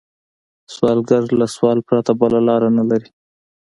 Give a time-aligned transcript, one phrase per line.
[0.73, 3.09] سوالګر له سوال پرته بله لار نه لري